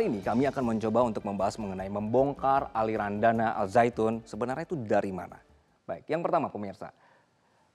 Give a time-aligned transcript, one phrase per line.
[0.00, 4.72] Kali ini kami akan mencoba untuk membahas mengenai membongkar aliran dana Al Zaitun sebenarnya itu
[4.72, 5.36] dari mana.
[5.84, 6.88] Baik, yang pertama pemirsa,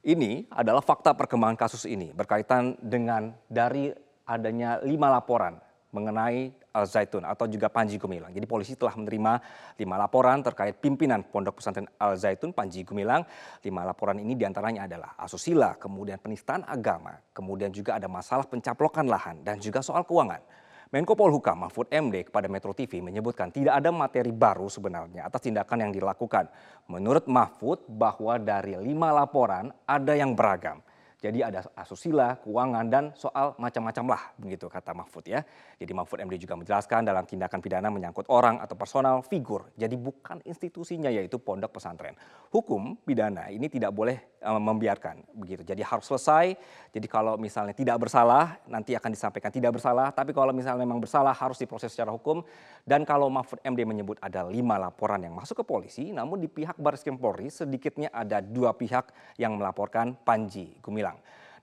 [0.01, 3.93] ini adalah fakta perkembangan kasus ini berkaitan dengan dari
[4.25, 5.61] adanya lima laporan
[5.93, 8.33] mengenai Al Zaitun atau juga Panji Gumilang.
[8.33, 9.33] Jadi polisi telah menerima
[9.77, 13.21] lima laporan terkait pimpinan Pondok Pesantren Al Zaitun Panji Gumilang.
[13.61, 19.05] Lima laporan ini di antaranya adalah asusila, kemudian penistaan agama, kemudian juga ada masalah pencaplokan
[19.05, 20.64] lahan dan juga soal keuangan.
[20.93, 25.89] Menko Polhukam Mahfud MD kepada Metro TV menyebutkan tidak ada materi baru sebenarnya atas tindakan
[25.89, 26.45] yang dilakukan.
[26.85, 30.85] Menurut Mahfud bahwa dari lima laporan ada yang beragam.
[31.25, 35.41] Jadi ada asusila, keuangan, dan soal macam-macam lah, begitu kata Mahfud ya.
[35.81, 39.73] Jadi Mahfud MD juga menjelaskan dalam tindakan pidana menyangkut orang atau personal figur.
[39.73, 42.13] Jadi bukan institusinya yaitu pondok pesantren.
[42.53, 45.65] Hukum pidana ini tidak boleh uh, membiarkan begitu.
[45.65, 46.53] Jadi harus selesai.
[46.93, 50.13] Jadi kalau misalnya tidak bersalah nanti akan disampaikan tidak bersalah.
[50.13, 52.45] Tapi kalau misalnya memang bersalah harus diproses secara hukum.
[52.85, 56.77] Dan kalau Mahfud MD menyebut ada lima laporan yang masuk ke polisi, namun di pihak
[56.77, 59.09] Baris Krim Polri sedikitnya ada dua pihak
[59.41, 61.14] yang melaporkan Panji Gumilang.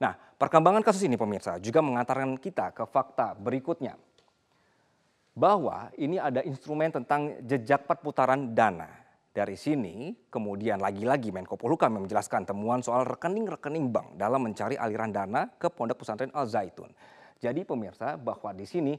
[0.03, 3.95] Nah, perkembangan kasus ini pemirsa juga mengantarkan kita ke fakta berikutnya.
[5.33, 8.89] Bahwa ini ada instrumen tentang jejak perputaran dana.
[9.33, 15.48] Dari sini kemudian lagi-lagi Menko Polhukam menjelaskan temuan soal rekening-rekening bank dalam mencari aliran dana
[15.56, 16.92] ke Pondok Pesantren Al Zaitun.
[17.41, 18.92] Jadi pemirsa bahwa di sini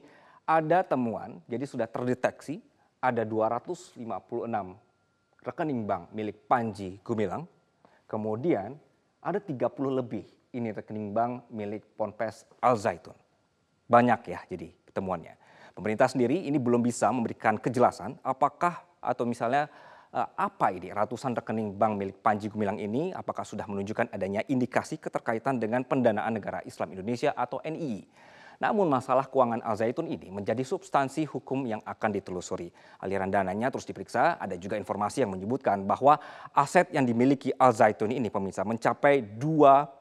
[0.50, 2.60] ada temuan, jadi sudah terdeteksi
[2.98, 4.02] ada 256
[5.44, 7.46] rekening bank milik Panji Gumilang.
[8.10, 8.74] Kemudian
[9.22, 9.70] ada 30
[10.02, 13.18] lebih ini rekening bank milik Ponpes Al Zaitun.
[13.90, 15.36] Banyak ya jadi temuannya.
[15.74, 19.66] Pemerintah sendiri ini belum bisa memberikan kejelasan apakah atau misalnya
[20.14, 25.02] eh, apa ini ratusan rekening bank milik Panji Gumilang ini apakah sudah menunjukkan adanya indikasi
[25.02, 28.06] keterkaitan dengan pendanaan negara Islam Indonesia atau NII.
[28.64, 32.72] Namun masalah keuangan Al Zaitun ini menjadi substansi hukum yang akan ditelusuri.
[33.04, 36.16] Aliran dananya terus diperiksa, ada juga informasi yang menyebutkan bahwa
[36.56, 40.00] aset yang dimiliki Al Zaitun ini pemirsa mencapai 22,5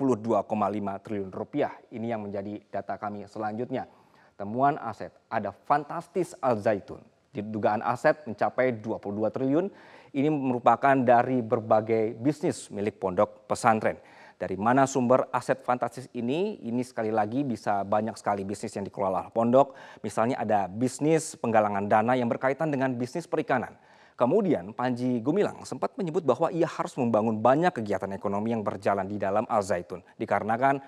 [1.02, 1.74] triliun rupiah.
[1.90, 3.90] Ini yang menjadi data kami selanjutnya.
[4.38, 7.02] Temuan aset ada fantastis Al Zaitun.
[7.34, 9.66] Dugaan aset mencapai 22 triliun.
[10.14, 13.98] Ini merupakan dari berbagai bisnis milik pondok pesantren.
[14.42, 16.58] Dari mana sumber aset fantastis ini?
[16.66, 19.78] Ini sekali lagi bisa banyak sekali bisnis yang dikelola pondok.
[20.02, 23.78] Misalnya ada bisnis penggalangan dana yang berkaitan dengan bisnis perikanan.
[24.18, 29.14] Kemudian Panji Gumilang sempat menyebut bahwa ia harus membangun banyak kegiatan ekonomi yang berjalan di
[29.14, 30.02] dalam Al Zaitun.
[30.18, 30.82] Dikarenakan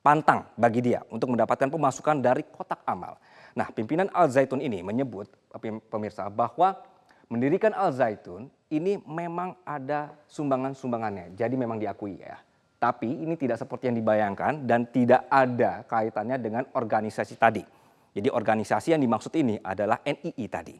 [0.00, 3.20] pantang bagi dia untuk mendapatkan pemasukan dari kotak amal.
[3.52, 5.28] Nah pimpinan Al Zaitun ini menyebut
[5.92, 6.72] pemirsa bahwa
[7.28, 11.36] mendirikan Al Zaitun ini memang ada sumbangan-sumbangannya.
[11.36, 12.47] Jadi memang diakui ya.
[12.78, 17.66] Tapi ini tidak seperti yang dibayangkan dan tidak ada kaitannya dengan organisasi tadi.
[18.14, 20.78] Jadi organisasi yang dimaksud ini adalah NII tadi.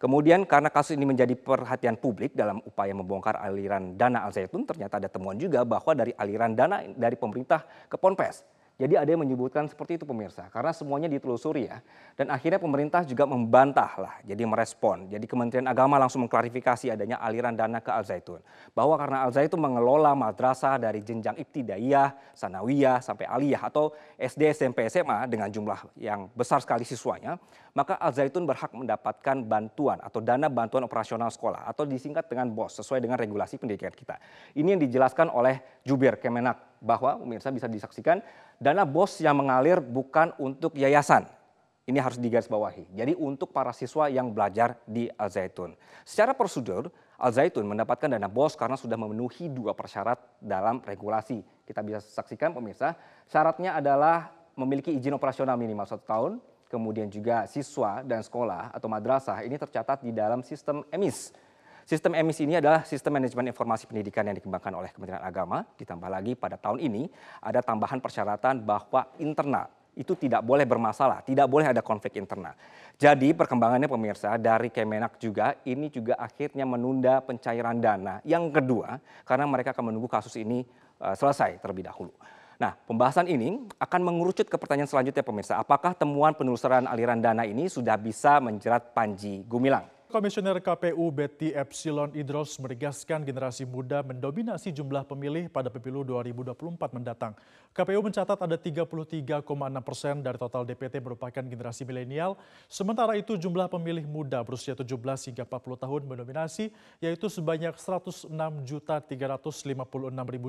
[0.00, 4.96] Kemudian karena kasus ini menjadi perhatian publik dalam upaya membongkar aliran dana Al Zaitun, ternyata
[4.96, 8.40] ada temuan juga bahwa dari aliran dana dari pemerintah ke Ponpes
[8.80, 11.84] jadi ada yang menyebutkan seperti itu pemirsa, karena semuanya ditelusuri ya.
[12.16, 15.04] Dan akhirnya pemerintah juga membantah lah, jadi merespon.
[15.12, 18.40] Jadi Kementerian Agama langsung mengklarifikasi adanya aliran dana ke Al Zaitun.
[18.72, 24.88] Bahwa karena Al Zaitun mengelola madrasah dari jenjang ibtidaiyah, sanawiyah, sampai aliyah atau SD, SMP,
[24.88, 27.36] SMA dengan jumlah yang besar sekali siswanya,
[27.76, 32.80] maka Al Zaitun berhak mendapatkan bantuan atau dana bantuan operasional sekolah atau disingkat dengan BOS
[32.80, 34.16] sesuai dengan regulasi pendidikan kita.
[34.56, 38.24] Ini yang dijelaskan oleh Jubir Kemenak bahwa pemirsa bisa disaksikan
[38.56, 41.28] dana bos yang mengalir bukan untuk yayasan.
[41.84, 42.92] Ini harus digarisbawahi.
[42.94, 45.74] Jadi untuk para siswa yang belajar di Al Zaitun.
[46.06, 51.42] Secara prosedur, Al Zaitun mendapatkan dana bos karena sudah memenuhi dua persyarat dalam regulasi.
[51.66, 52.94] Kita bisa saksikan pemirsa,
[53.26, 56.32] syaratnya adalah memiliki izin operasional minimal satu tahun,
[56.70, 61.34] kemudian juga siswa dan sekolah atau madrasah ini tercatat di dalam sistem EMIS
[61.90, 65.66] Sistem emis ini adalah sistem manajemen informasi pendidikan yang dikembangkan oleh Kementerian Agama.
[65.74, 67.10] Ditambah lagi pada tahun ini
[67.42, 69.66] ada tambahan persyaratan bahwa internal
[69.98, 72.54] itu tidak boleh bermasalah, tidak boleh ada konflik internal.
[72.94, 78.22] Jadi perkembangannya pemirsa dari Kemenak juga ini juga akhirnya menunda pencairan dana.
[78.22, 80.62] Yang kedua, karena mereka akan menunggu kasus ini
[81.02, 82.14] uh, selesai terlebih dahulu.
[82.62, 85.58] Nah, pembahasan ini akan mengerucut ke pertanyaan selanjutnya pemirsa.
[85.58, 89.98] Apakah temuan penelusuran aliran dana ini sudah bisa menjerat Panji Gumilang?
[90.10, 97.38] Komisioner KPU Betty Epsilon Idros meregaskan generasi muda mendominasi jumlah pemilih pada pemilu 2024 mendatang.
[97.70, 99.46] KPU mencatat ada 33,6
[99.86, 102.34] persen dari total DPT merupakan generasi milenial,
[102.66, 104.90] sementara itu jumlah pemilih muda berusia 17
[105.30, 109.14] hingga 40 tahun mendominasi, yaitu sebanyak 106.356.000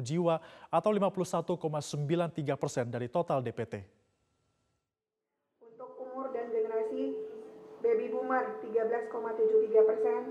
[0.02, 0.42] jiwa
[0.74, 3.86] atau 51,93 persen dari total DPT.
[5.62, 7.14] Untuk umur dan generasi
[7.82, 8.58] baby boomer
[9.22, 10.22] 1,73 persen,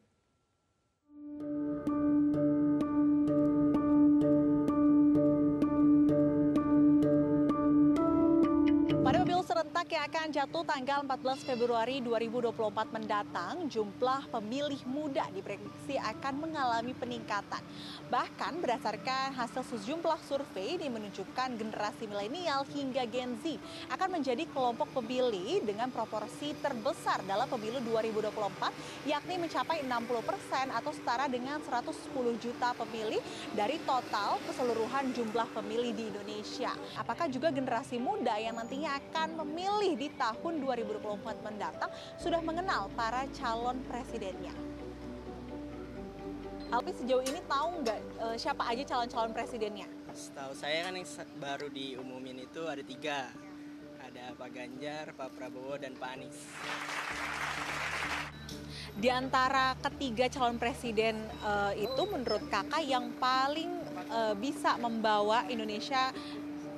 [9.95, 12.51] Yang akan jatuh tanggal 14 Februari 2024
[12.91, 17.63] mendatang, jumlah pemilih muda diprediksi akan mengalami peningkatan.
[18.11, 23.55] Bahkan berdasarkan hasil sejumlah survei ini menunjukkan generasi milenial hingga Gen Z
[23.95, 29.95] akan menjadi kelompok pemilih dengan proporsi terbesar dalam pemilu 2024, yakni mencapai 60
[30.27, 31.95] persen atau setara dengan 110
[32.43, 33.23] juta pemilih
[33.55, 36.75] dari total keseluruhan jumlah pemilih di Indonesia.
[36.99, 43.29] Apakah juga generasi muda yang nantinya akan memilih di tahun 2024 mendatang sudah mengenal para
[43.37, 44.57] calon presidennya.
[46.73, 49.85] Alpi sejauh ini tahu nggak e, siapa aja calon-calon presidennya?
[50.17, 53.29] Setahu saya kan yang baru diumumin itu ada tiga.
[54.01, 56.39] Ada Pak Ganjar, Pak Prabowo, dan Pak Anies.
[58.95, 63.71] Di antara ketiga calon presiden uh, itu menurut kakak yang paling
[64.11, 66.15] uh, bisa membawa Indonesia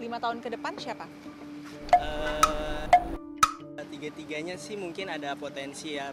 [0.00, 1.04] lima tahun ke depan siapa?
[1.96, 2.95] Uh,
[3.96, 6.12] tiga-tiganya sih mungkin ada potensi ya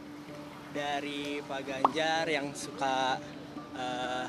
[0.72, 3.20] dari Pak Ganjar yang suka
[3.76, 4.26] uh,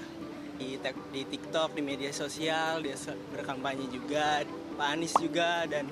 [0.59, 0.75] di,
[1.15, 2.99] di TikTok, di media sosial, dia
[3.31, 4.43] berkampanye juga,
[4.75, 5.87] Pak Anies juga dan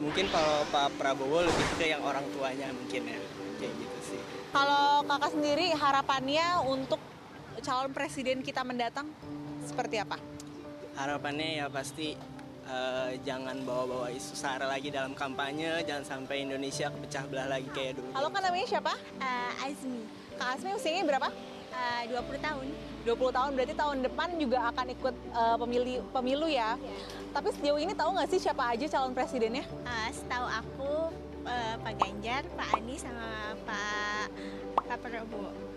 [0.00, 3.20] mungkin kalau Pak Prabowo lebih ke yang orang tuanya mungkin ya
[3.60, 4.20] kayak gitu sih.
[4.50, 6.98] Kalau kakak sendiri harapannya untuk
[7.60, 9.12] calon presiden kita mendatang
[9.68, 10.16] seperti apa?
[10.96, 12.16] Harapannya ya pasti
[12.70, 17.98] uh, jangan bawa-bawa isu sara lagi dalam kampanye, jangan sampai Indonesia kepecah belah lagi kayak
[17.98, 18.10] dulu.
[18.14, 18.94] Halo kan namanya siapa?
[19.18, 20.02] Uh, Azmi.
[20.38, 21.28] Kak Azmi usianya berapa?
[21.70, 22.66] Uh, 20 tahun.
[23.00, 26.76] 20 tahun berarti tahun depan juga akan ikut uh, pemilu pemilu ya.
[26.76, 26.94] ya.
[27.32, 29.64] Tapi sejauh ini tahu nggak sih siapa aja calon presidennya?
[29.86, 30.92] Uh, setahu aku
[31.48, 34.26] uh, Pak Ganjar, Pak Anies sama Pak
[34.84, 35.69] Pak Prabowo.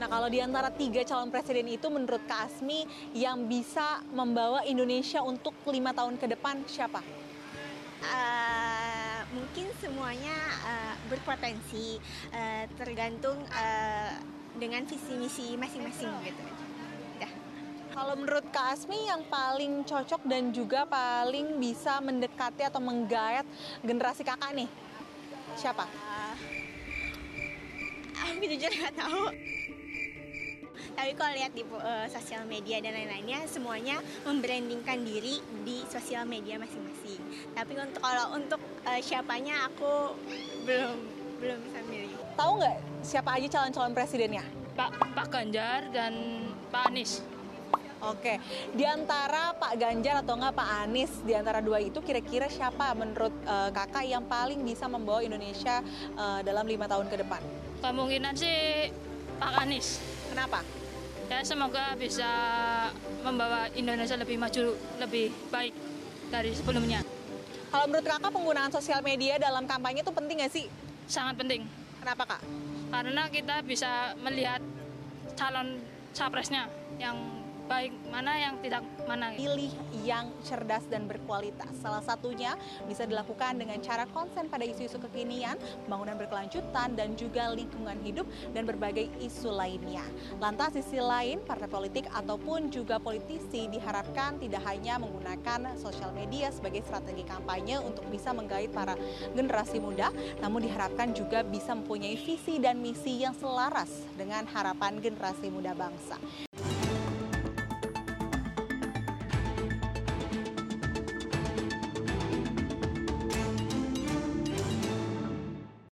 [0.00, 5.20] Nah kalau di antara tiga calon presiden itu menurut Kak Asmi yang bisa membawa Indonesia
[5.20, 7.04] untuk lima tahun ke depan siapa?
[8.00, 10.32] Uh, mungkin semuanya
[10.64, 12.00] uh, berpotensi
[12.32, 14.16] uh, tergantung uh,
[14.56, 16.42] dengan visi misi masing-masing gitu.
[17.20, 17.28] Ya.
[17.92, 23.44] Kalau menurut Kak Asmi yang paling cocok dan juga paling bisa mendekati atau menggayat
[23.84, 24.68] generasi kakak nih
[25.60, 25.84] siapa?
[25.84, 26.34] Uh,
[28.32, 29.28] aku jujur nggak tahu
[30.94, 36.56] tapi kalau lihat di uh, sosial media dan lain-lainnya semuanya membrandingkan diri di sosial media
[36.56, 37.20] masing-masing
[37.54, 40.14] tapi untuk kalau untuk uh, siapanya aku
[40.64, 40.96] belum
[41.40, 44.44] belum bisa milih tahu nggak siapa aja calon-calon presidennya
[44.76, 46.14] Pak Pak Ganjar dan
[46.70, 47.20] Pak Anies
[48.00, 48.40] Oke,
[48.72, 53.28] di antara Pak Ganjar atau enggak Pak Anies, di antara dua itu kira-kira siapa menurut
[53.44, 55.84] uh, kakak yang paling bisa membawa Indonesia
[56.16, 57.44] uh, dalam lima tahun ke depan?
[57.84, 58.88] Kemungkinan sih
[59.36, 60.00] Pak Anies.
[60.30, 60.62] Kenapa?
[61.30, 62.26] ya semoga bisa
[63.22, 65.70] membawa Indonesia lebih maju lebih baik
[66.26, 67.06] dari sebelumnya.
[67.70, 70.66] Kalau menurut kakak penggunaan sosial media dalam kampanye itu penting nggak sih?
[71.06, 71.62] Sangat penting.
[72.02, 72.42] Kenapa kak?
[72.90, 74.58] Karena kita bisa melihat
[75.38, 75.78] calon
[76.10, 76.66] capresnya
[76.98, 77.14] yang
[77.70, 79.30] baik mana yang tidak mana.
[79.38, 79.70] Pilih
[80.02, 81.70] yang cerdas dan berkualitas.
[81.78, 82.58] Salah satunya
[82.90, 85.54] bisa dilakukan dengan cara konsen pada isu-isu kekinian,
[85.86, 90.02] pembangunan berkelanjutan, dan juga lingkungan hidup dan berbagai isu lainnya.
[90.42, 96.82] Lantas sisi lain, partai politik ataupun juga politisi diharapkan tidak hanya menggunakan sosial media sebagai
[96.82, 98.98] strategi kampanye untuk bisa menggait para
[99.38, 100.10] generasi muda,
[100.42, 106.49] namun diharapkan juga bisa mempunyai visi dan misi yang selaras dengan harapan generasi muda bangsa.